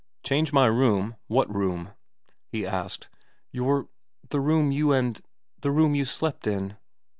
'Change 0.23 0.51
my 0.51 0.65
room? 0.65 1.15
What 1.27 1.53
room?' 1.53 1.91
he 2.51 2.65
asked.' 2.65 3.07
Your 3.51 3.87
the 4.29 4.39
room 4.39 4.71
you 4.71 4.91
and 4.91 5.21
the 5.59 5.69
room 5.69 5.93
you 5.93 6.05
slept 6.05 6.47
in.' 6.47 6.75